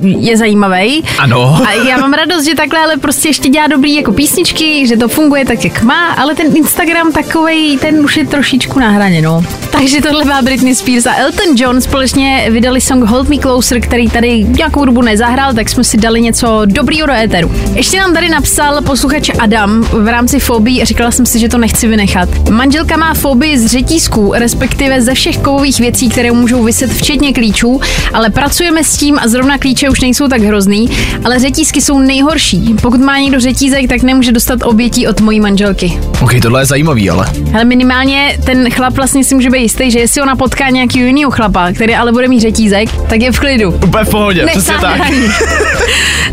[0.03, 1.05] je zajímavý.
[1.19, 1.59] Ano.
[1.69, 5.09] A já mám radost, že takhle ale prostě ještě dělá dobrý jako písničky, že to
[5.09, 9.45] funguje tak, jak má, ale ten Instagram takovej, ten už je trošičku na hraně, no.
[9.71, 14.09] Takže tohle má Britney Spears a Elton John společně vydali song Hold Me Closer, který
[14.09, 17.53] tady nějakou dobu nezahrál, tak jsme si dali něco dobrýho do éteru.
[17.75, 21.59] Ještě nám tady napsal posluchač Adam v rámci fobii a říkala jsem si, že to
[21.59, 22.29] nechci vynechat.
[22.51, 27.81] Manželka má fobii z řetízků, respektive ze všech kovových věcí, které můžou vyset, včetně klíčů,
[28.13, 30.91] ale pracujeme s tím a zrovna klíče už nejsou tak hrozný,
[31.25, 32.75] ale řetízky jsou nejhorší.
[32.83, 36.01] Pokud má někdo řetízek, tak nemůže dostat obětí od mojí manželky.
[36.21, 37.27] Ok, tohle je zajímavý, ale.
[37.55, 41.31] Ale minimálně ten chlap vlastně si může být jistý, že jestli ona potká nějaký jiného
[41.31, 43.71] chlapa, který ale bude mít řetízek, tak je v klidu.
[43.71, 45.13] Úplně v pohodě, přesně Nesáhne tak.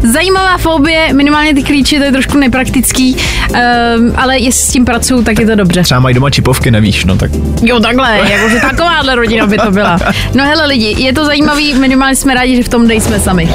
[0.14, 5.24] Zajímavá fobie, minimálně ty klíče, to je trošku nepraktický, um, ale jestli s tím pracuju,
[5.24, 5.84] tak je to dobře.
[5.84, 7.32] Třeba mají doma čipovky, nevíš, no tak.
[7.62, 10.00] Jo, takhle, jakože takováhle rodina by to byla.
[10.34, 13.54] No hele lidi, je to zajímavý, minimálně jsme rádi, že v tom nejsme sami.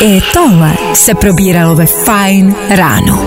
[0.00, 3.22] I tohle se probíralo ve Fajn ráno.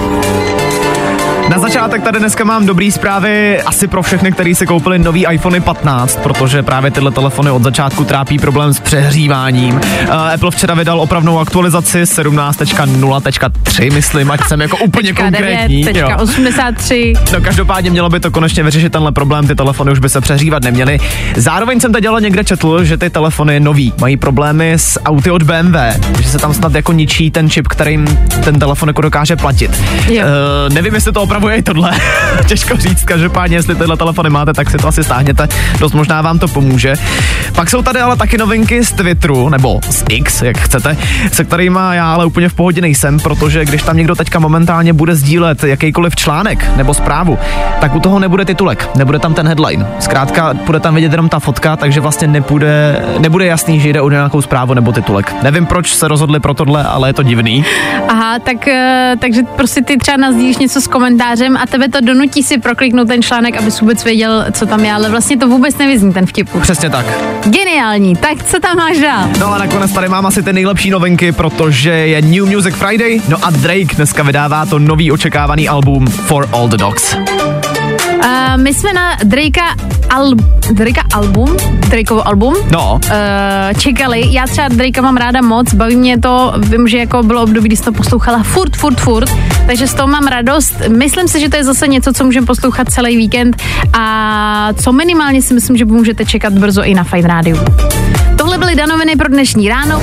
[1.50, 5.62] Na začátek tady dneska mám dobrý zprávy asi pro všechny, kteří si koupili nový iPhone
[5.62, 9.76] 15, protože právě tyhle telefony od začátku trápí problém s přehříváním.
[9.76, 15.82] Uh, Apple včera vydal opravnou aktualizaci 17.0.3, myslím, ať jsem jako úplně konkrétní.
[15.82, 16.08] jo.
[16.08, 17.18] 9.83.
[17.34, 20.64] No každopádně mělo by to konečně vyřešit tenhle problém, ty telefony už by se přehřívat
[20.64, 21.00] neměly.
[21.36, 25.44] Zároveň jsem teď ale někde četl, že ty telefony nový mají problémy s auty od
[25.44, 25.76] BMW,
[26.22, 29.82] že se tam snad jako ničí ten čip, kterým ten telefon jako dokáže platit.
[30.10, 30.24] Jo.
[30.68, 31.91] Uh, nevím, jestli to opravuje i tohle.
[32.47, 35.47] Těžko říct, každopádně, jestli tyhle telefony máte, tak si to asi stáhněte.
[35.80, 36.93] Dost možná vám to pomůže.
[37.56, 40.97] Pak jsou tady ale taky novinky z Twitteru, nebo z X, jak chcete,
[41.32, 45.15] se kterými já ale úplně v pohodě nejsem, protože když tam někdo teďka momentálně bude
[45.15, 47.38] sdílet jakýkoliv článek nebo zprávu,
[47.80, 49.88] tak u toho nebude titulek, nebude tam ten headline.
[49.99, 54.10] Zkrátka bude tam vidět jenom ta fotka, takže vlastně nebude, nebude jasný, že jde o
[54.10, 55.34] nějakou zprávu nebo titulek.
[55.43, 57.65] Nevím, proč se rozhodli pro tohle, ale je to divný.
[58.08, 60.88] Aha, tak, eh, takže prostě ty třeba nazdílíš něco s
[61.30, 64.94] komentářem a tebe to donutí si prokliknout ten článek, abys vůbec věděl, co tam je,
[64.94, 66.56] ale vlastně to vůbec nevyzní ten vtip.
[66.56, 66.63] už.
[66.63, 67.06] Přesně tak.
[67.46, 69.30] Geniální, tak co tam máš dál?
[69.39, 73.38] No a nakonec tady mám asi ty nejlepší novinky, protože je New Music Friday, no
[73.42, 77.15] a Drake dneska vydává to nový očekávaný album For All the Dogs.
[78.20, 78.26] Uh,
[78.64, 79.76] my jsme na Drakea,
[80.10, 80.32] al,
[80.72, 81.58] Drakea album,
[81.90, 84.24] Drakeovo album, No, Uh, čekali.
[84.34, 87.76] Já třeba Drakea mám ráda moc, baví mě to, vím, že jako bylo období, kdy
[87.76, 89.30] jsi to poslouchala furt, furt, furt,
[89.68, 90.74] takže z toho mám radost.
[90.88, 95.42] Myslím si, že to je zase něco, co můžeme poslouchat celý víkend a co minimálně
[95.42, 97.58] si myslím, že můžete čekat brzo i na Fine Radio.
[98.38, 100.02] Tohle byly danoviny pro dnešní ráno.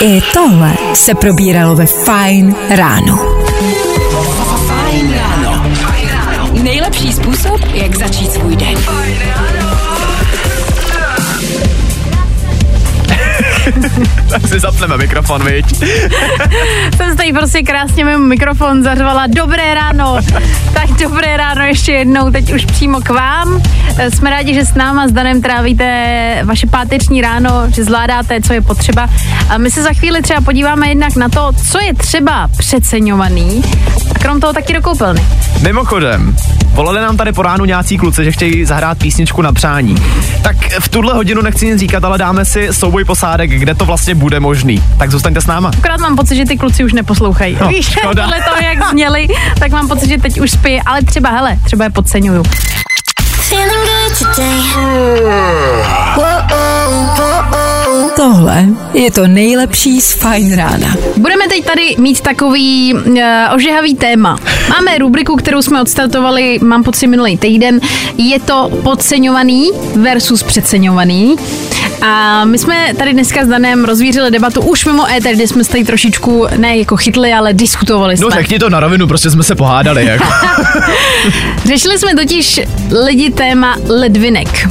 [0.00, 3.37] I tohle se probíralo ve Fajn ráno.
[7.34, 8.78] Způsob, jak začít svůj den.
[14.28, 15.78] tak si zapneme mikrofon, viď?
[16.96, 20.16] Jsem tady prostě krásně mimo mikrofon zařvala dobré ráno.
[20.74, 23.62] Tak dobré ráno ještě jednou, teď už přímo k vám.
[24.14, 28.60] Jsme rádi, že s náma s Danem trávíte vaše páteční ráno, že zvládáte, co je
[28.60, 29.08] potřeba.
[29.48, 33.62] A my se za chvíli třeba podíváme jednak na to, co je třeba přeceňovaný
[34.18, 35.24] a krom toho taky do koupelny.
[35.60, 36.36] Mimochodem,
[36.72, 39.94] volali nám tady po ránu nějací kluci, že chtějí zahrát písničku na přání.
[40.42, 44.14] Tak v tuhle hodinu nechci nic říkat, ale dáme si souboj posádek, kde to vlastně
[44.14, 44.82] bude možný.
[44.98, 45.70] Tak zůstaňte s náma.
[45.78, 47.58] Akorát mám pocit, že ty kluci už neposlouchají.
[47.60, 48.22] No, Víš, škoda.
[48.22, 49.28] podle toho, jak zněli,
[49.58, 52.42] tak mám pocit, že teď už spí, ale třeba, hele, třeba je podceňuju.
[53.22, 54.58] Feeling good today.
[58.18, 60.96] Tohle je to nejlepší z Fajn rána.
[61.16, 63.20] Budeme teď tady mít takový uh,
[63.54, 64.38] ožehavý téma.
[64.70, 67.80] Máme rubriku, kterou jsme odstartovali, mám pocit, minulý týden.
[68.16, 71.36] Je to podceňovaný versus přeceňovaný.
[72.02, 75.70] A my jsme tady dneska s Danem rozvířili debatu už mimo éter, kde jsme se
[75.70, 78.24] tady trošičku ne jako chytli, ale diskutovali jsme.
[78.24, 80.04] No řekni to na rovinu, prostě jsme se pohádali.
[80.04, 80.26] Jako.
[81.64, 82.60] Řešili jsme totiž
[83.04, 84.68] lidi téma ledvinek.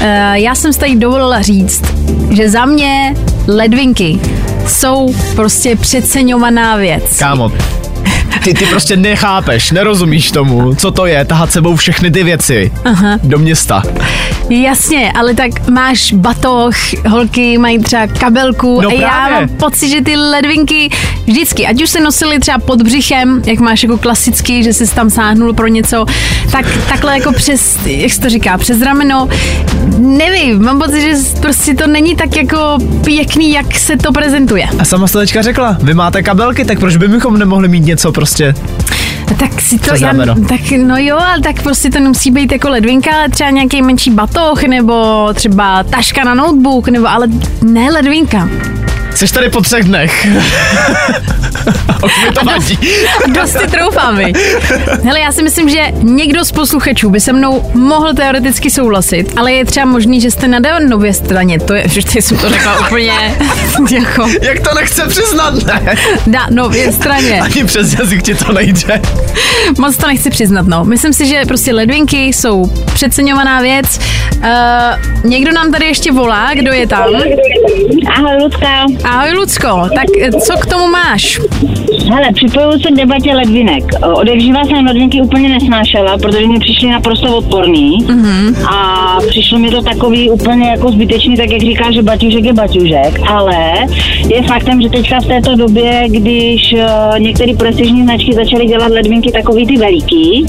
[0.00, 1.82] Eh, Já jsem si tady dovolila říct,
[2.30, 3.14] že za mě
[3.48, 4.20] ledvinky
[4.66, 7.18] jsou prostě přeceňovaná věc.
[7.18, 7.52] Kámo,
[8.44, 13.18] ty, ty prostě nechápeš, nerozumíš tomu, co to je, tahat sebou všechny ty věci Aha.
[13.22, 13.82] do města.
[14.50, 16.74] Jasně, ale tak máš batoh,
[17.08, 19.46] holky mají třeba kabelku No a já právě.
[19.46, 20.90] mám pocit, že ty ledvinky
[21.26, 25.10] vždycky, ať už se nosily třeba pod břichem, jak máš jako klasický, že jsi tam
[25.10, 26.04] sáhnul pro něco,
[26.52, 29.28] tak takhle jako přes, jak se to říká, přes rameno,
[29.98, 34.68] nevím, mám pocit, že prostě to není tak jako pěkný, jak se to prezentuje.
[34.78, 38.27] A sama jste teďka řekla, vy máte kabelky, tak proč bychom nemohli mít něco prostě?
[39.38, 40.34] Tak si to, rameno.
[40.34, 44.10] tak no jo, ale tak prostě to nemusí být jako ledvinka, ale třeba nějaký menší
[44.10, 47.26] batoh, nebo třeba taška na notebook, nebo ale
[47.62, 48.48] ne ledvinka.
[49.14, 50.26] Jsi tady po třech dnech.
[52.04, 52.78] Už mi to vadí.
[53.28, 54.32] Dost si troufám, vy.
[55.04, 59.52] Hele, já si myslím, že někdo z posluchačů by se mnou mohl teoreticky souhlasit, ale
[59.52, 61.60] je třeba možný, že jste na Danově straně.
[61.60, 63.12] To je, že jsem to řekla úplně
[63.90, 65.96] jako Jak to nechce přiznat, ne?
[66.26, 67.40] Danově straně.
[67.40, 69.00] Ani přes jazyk ti to nejde.
[69.78, 70.84] Moc to nechci přiznat, no.
[70.84, 74.00] Myslím si, že prostě ledvinky jsou přeceňovaná věc.
[74.36, 74.44] Uh,
[75.24, 77.08] někdo nám tady ještě volá, kdo je tam?
[78.16, 78.86] Ahoj, Lucka.
[79.04, 79.88] Ahoj, Lucko.
[79.94, 80.06] Tak
[80.46, 81.40] co k tomu máš?
[82.06, 83.84] Hele, připojuju se k debatě ledvinek.
[84.14, 87.98] Odevžívá jsem ledvinky úplně nesnášela, protože mi přišly naprosto odporný.
[87.98, 88.66] Mm-hmm.
[88.70, 93.20] A přišlo mi to takový úplně jako zbytečný, tak jak říká, že baťužek je baťužek.
[93.30, 93.72] Ale
[94.28, 99.32] je faktem, že teďka v této době, když uh, některé prestižní značky začaly dělat ledvinky
[99.32, 100.46] takový ty veliký,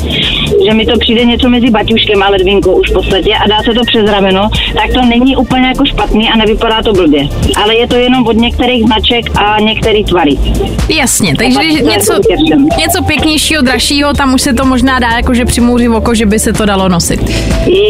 [0.66, 3.74] že mi to přijde něco mezi baťuškem a ledvinkou už v podstatě a dá se
[3.74, 7.28] to přes rameno, tak to není úplně jako špatný a nevypadá to blbě.
[7.64, 10.38] Ale je to jenom od některých značek a některých tvary.
[10.90, 12.14] Jasně, takže když něco,
[12.78, 16.54] něco pěknějšího, dražšího, tam už se to možná dá jakože přimouřit oko, že by se
[16.54, 17.20] to dalo nosit.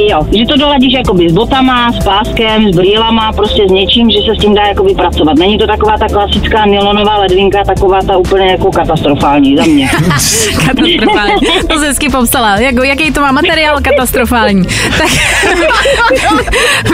[0.09, 4.17] Jo, že to doladíš jakoby s botama, s páskem, s brýlama, prostě s něčím, že
[4.17, 5.37] se s tím dá jakoby pracovat.
[5.37, 9.89] Není to taková ta klasická nylonová ledvinka, taková ta úplně jako katastrofální za mě.
[10.65, 11.35] Katastrofální.
[11.69, 12.57] To se hezky popsala.
[12.59, 14.63] Jako, jaký to má materiál katastrofální.
[14.97, 15.07] Tak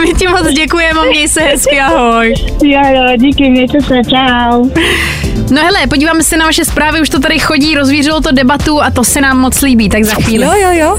[0.00, 2.34] my ti moc děkujeme, měj se hezky, ahoj.
[2.62, 4.68] jo, jo, díky, mějte se, čau.
[5.50, 8.90] No hele, podíváme se na vaše zprávy, už to tady chodí, rozvířilo to debatu a
[8.90, 10.44] to se nám moc líbí, tak za chvíli.
[10.44, 10.98] Jo, jo, jo.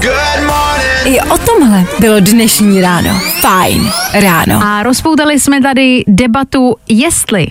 [1.04, 3.20] I o tomhle bylo dnešní ráno.
[3.40, 4.60] Fajn ráno.
[4.64, 7.46] A rozpoutali jsme tady debatu, jestli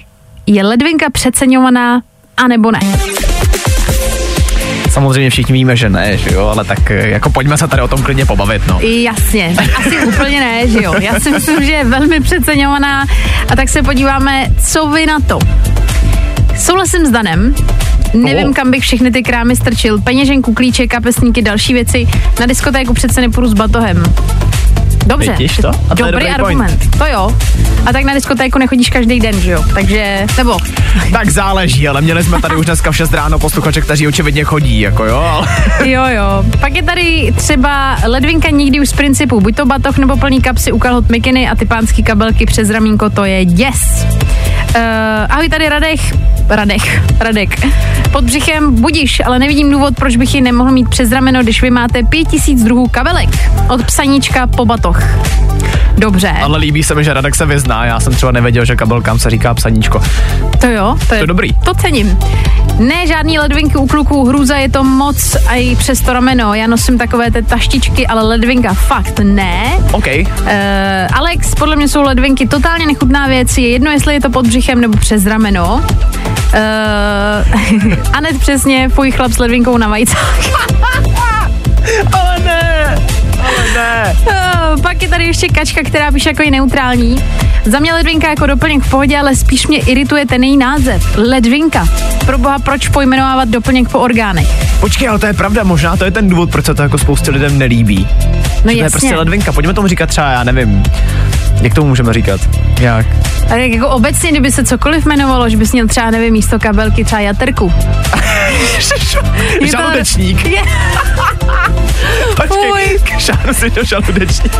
[0.47, 2.01] je ledvinka přeceňovaná,
[2.37, 2.79] anebo ne.
[4.89, 7.87] Samozřejmě všichni víme, že ne, že jo, ale tak eh, jako pojďme se tady o
[7.87, 8.79] tom klidně pobavit, no.
[8.81, 10.93] Jasně, tak asi úplně ne, že jo.
[10.99, 13.05] Já si myslím, že je velmi přeceňovaná
[13.51, 15.39] a tak se podíváme, co vy na to.
[16.59, 17.55] Souhlasím s Danem,
[18.13, 18.53] Nevím, Oh.
[18.53, 20.01] kam bych všechny ty krámy strčil.
[20.01, 22.07] Peněženku, klíče, kapesníky, další věci.
[22.39, 24.03] Na diskotéku přece nepůjdu s batohem.
[25.05, 25.31] Dobře.
[25.31, 25.67] Vidíš to?
[25.69, 26.97] A to je dobrý, dobrý argument.
[26.97, 27.35] To jo.
[27.85, 29.63] A tak na diskotéku nechodíš každý den, že jo?
[29.73, 30.57] Takže, nebo,
[31.11, 34.79] Tak záleží, ale měli jsme tady už dneska v 6 ráno posluchače, kteří očividně chodí,
[34.79, 35.47] jako jo, ale...
[35.89, 36.43] jo, jo.
[36.59, 39.41] Pak je tady třeba ledvinka nikdy už z principu.
[39.41, 43.09] Buď to batoh nebo plný kapsy u kalhot mikiny a ty pánský kabelky přes ramínko,
[43.09, 44.05] to je děs.
[44.75, 44.81] Uh,
[45.29, 46.13] ahoj, tady Radech.
[46.49, 47.49] Radech, Radek.
[48.11, 51.69] Pod břichem budíš, ale nevidím důvod, proč bych ji nemohl mít přes rameno, když vy
[51.69, 53.29] máte pět tisíc druhů kabelek.
[53.69, 55.01] Od psaníčka po batoh.
[55.97, 59.19] Dobře, Ale líbí se mi, že Radek se vyzná, já jsem třeba nevěděl, že kabelkám
[59.19, 60.01] se říká psaníčko.
[60.59, 61.53] to jo, to je, To je dobrý.
[61.53, 62.19] To cením.
[62.79, 66.53] Ne, žádný ledvinky u kluků, hrůza je to moc a i přes to rameno.
[66.53, 69.63] Já nosím takové ty taštičky, ale ledvinka fakt ne.
[69.91, 70.05] OK.
[70.07, 70.45] Uh,
[71.13, 73.57] Alex, podle mě jsou ledvinky totálně nechutná věc.
[73.57, 75.83] Je jedno, jestli je to pod břichem nebo přes rameno.
[76.53, 80.39] Uh, Anet přesně, fuj chlap s ledvinkou na vajcách.
[82.13, 82.95] Ale ne,
[83.39, 84.15] ale ne.
[84.87, 87.23] Pak je tady ještě kačka, která píše jako je neutrální.
[87.65, 91.17] Za mě ledvinka jako doplněk v pohodě, ale spíš mě irituje ten její název.
[91.17, 91.87] Ledvinka.
[92.25, 94.47] Pro boha, proč pojmenovávat doplněk po orgánech?
[94.79, 97.31] Počkej, ale to je pravda, možná to je ten důvod, proč se to jako spoustě
[97.31, 98.07] lidem nelíbí.
[98.17, 98.89] No Že to je jasně.
[98.89, 100.83] prostě ledvinka, pojďme tomu říkat třeba, já nevím,
[101.61, 102.41] jak tomu můžeme říkat?
[102.79, 103.05] Jak?
[103.45, 107.05] A tak jako obecně, kdyby se cokoliv jmenovalo, že bys měl třeba, nevím, místo kabelky
[107.05, 107.73] třeba jaterku.
[109.61, 110.47] Žaludečník.
[112.35, 113.19] Počkej, Fuj.
[113.19, 114.51] šáhnu si do žaludečník.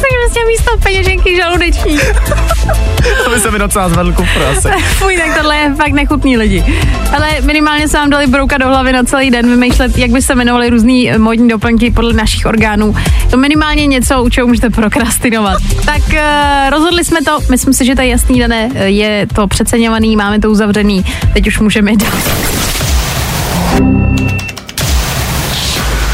[0.00, 2.00] tak vlastně místo peněženky žaludečník.
[3.26, 4.68] Aby se mi docela zvedl kufr asi.
[4.82, 6.64] Fuj, tak tohle je fakt nechutný lidi.
[7.16, 10.32] Ale minimálně se vám dali brouka do hlavy na celý den, vymýšlet, jak by se
[10.32, 12.94] jmenovali různý eh, módní doplňky podle našich orgánů.
[13.30, 15.58] To minimálně něco, u čeho můžete prokrastinovat.
[15.84, 19.46] tak uh, rozhodli jsme to, myslím si, že to je jasný, dané, eh, je to
[19.46, 22.04] přeceňovaný, máme to uzavřený, teď už můžeme jít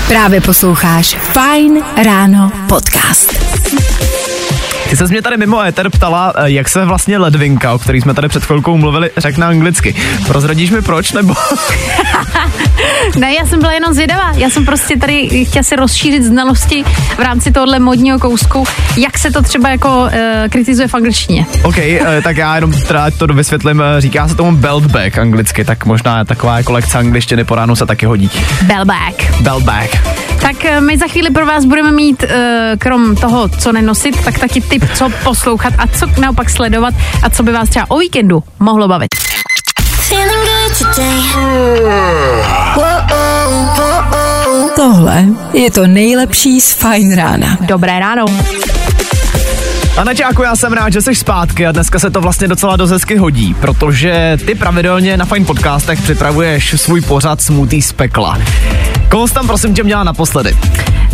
[0.09, 3.35] Právě posloucháš Fine Ráno podcast.
[4.91, 8.15] Ty se mě tady mimo éter ptala, eh, jak se vlastně ledvinka, o který jsme
[8.15, 9.95] tady před chvilkou mluvili, řekne anglicky.
[10.27, 11.35] Prozradíš mi proč, nebo?
[13.15, 14.33] Ne, já jsem byla jenom zvědavá.
[14.37, 16.85] Já jsem prostě tady chtěla si rozšířit znalosti
[17.17, 18.65] v rámci tohohle modního kousku,
[18.97, 20.11] jak se to třeba jako uh,
[20.49, 21.47] kritizuje v angličtině.
[21.63, 25.65] OK, eh, tak já jenom teda to vysvětlím, eh, říká se tomu belt bag anglicky,
[25.65, 28.31] tak možná taková jako lekce angličtiny po ránu se taky hodí.
[28.63, 29.41] Bellback.
[29.41, 29.91] Belt bag.
[30.41, 32.25] Tak my za chvíli pro vás budeme mít,
[32.79, 37.43] krom toho, co nenosit, tak taky tip, co poslouchat a co naopak sledovat a co
[37.43, 39.09] by vás třeba o víkendu mohlo bavit.
[44.77, 47.59] Tohle je to nejlepší z Fine Rána.
[47.61, 48.25] Dobré ráno.
[49.97, 52.91] A Naťáku, já jsem rád, že jsi zpátky a dneska se to vlastně docela dost
[52.91, 58.39] hezky hodí, protože ty pravidelně na Fine Podcastech připravuješ svůj pořad Smutý z pekla.
[59.11, 60.57] Koho jsi tam prosím tě měla naposledy?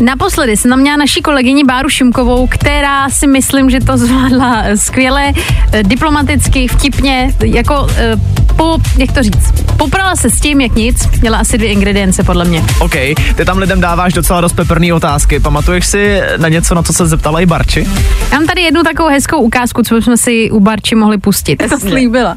[0.01, 5.33] Naposledy jsem tam měla naší kolegyni Báru Šimkovou, která si myslím, že to zvládla skvěle,
[5.73, 8.17] eh, diplomaticky, vtipně, jako eh,
[8.63, 12.45] po, jak to říct, poprala se s tím, jak nic, měla asi dvě ingredience podle
[12.45, 12.63] mě.
[12.81, 12.93] OK,
[13.37, 15.41] ty tam lidem dáváš docela dost peprný otázky.
[15.41, 17.89] Pamatuješ si na něco, na co se zeptala i Barči?
[18.33, 21.57] Já mám tady jednu takovou hezkou ukázku, co bychom si u Barči mohli pustit.
[21.71, 22.37] To slíbila.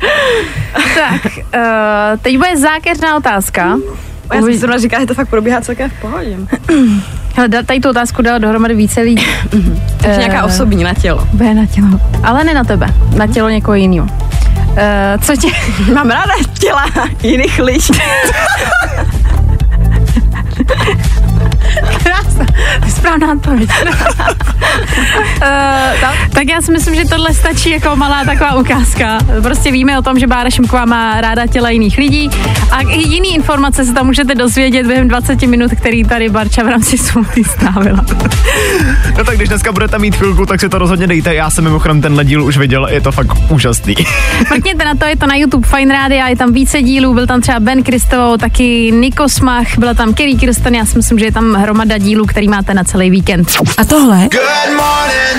[0.95, 1.61] tak, uh,
[2.21, 3.77] teď bude zákeřná otázka.
[4.33, 6.37] Já jsem si zrovna říkala, že to fakt probíhá celkem v pohodě.
[7.35, 9.25] Hele, tady tu otázku dala dohromady více lidí.
[10.01, 11.27] Takže nějaká Eh, osobní na tělo.
[11.33, 11.99] Bude na tělo.
[12.23, 14.07] Ale ne na tebe, na tělo někoho jiného.
[14.57, 15.47] Uh, co tě...
[15.93, 16.85] Mám ráda těla
[17.23, 17.93] jiných lidí.
[22.03, 22.45] Krásná,
[22.79, 23.69] to je správná odpověď.
[23.89, 25.45] uh,
[26.33, 29.17] tak já si myslím, že tohle stačí jako malá taková ukázka.
[29.41, 32.29] Prostě víme o tom, že Bára Šimková má ráda těla jiných lidí
[32.71, 36.67] a i jiný informace se tam můžete dozvědět během 20 minut, který tady Barča v
[36.67, 38.05] rámci smuty strávila.
[39.17, 41.35] No tak když dneska budete mít chvilku, tak si to rozhodně dejte.
[41.35, 43.95] Já jsem mimochodem tenhle díl už viděl, je to fakt úžasný.
[44.49, 47.41] Mrkněte na to, je to na YouTube Fine Radio, je tam více dílů, byl tam
[47.41, 51.31] třeba Ben Kristovo, taky Niko Smach, byla tam Kerry Kirsten, já si myslím, že je
[51.31, 53.51] tam hromada dílů, který máte na celý víkend.
[53.77, 54.29] A tohle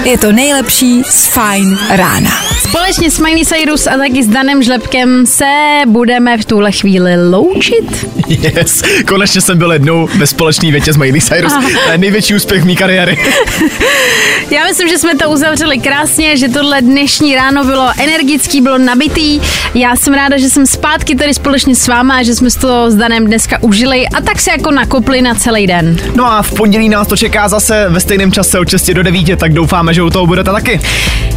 [0.05, 2.31] je to nejlepší z Fine Rána.
[2.69, 5.45] Společně s Miley Cyrus a taky s Danem Žlepkem se
[5.87, 8.07] budeme v tuhle chvíli loučit.
[8.29, 11.53] Yes, konečně jsem byl jednou ve společné větě s Miley Cyrus.
[11.93, 13.19] Je největší úspěch mý kariéry.
[14.51, 19.41] Já myslím, že jsme to uzavřeli krásně, že tohle dnešní ráno bylo energický, bylo nabitý.
[19.75, 23.27] Já jsem ráda, že jsem zpátky tady společně s váma, že jsme to s Danem
[23.27, 25.97] dneska užili a tak se jako nakopli na celý den.
[26.15, 29.39] No a v pondělí nás to čeká zase ve stejném čase od 6 do 9,
[29.39, 30.81] tak doufáme, že u toho budete taky.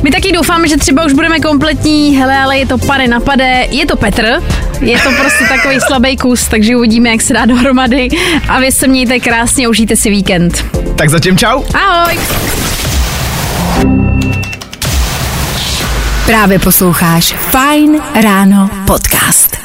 [0.03, 3.67] My taky doufáme, že třeba už budeme kompletní, hele, ale je to pade na pade,
[3.69, 4.25] je to Petr,
[4.82, 8.10] je to prostě takový slabý kus, takže uvidíme, jak se dá dohromady
[8.49, 10.65] a vy se mějte krásně, užijte si víkend.
[10.95, 11.63] Tak zatím čau.
[11.73, 12.19] Ahoj!
[16.25, 19.58] Právě posloucháš Fine Ráno podcast.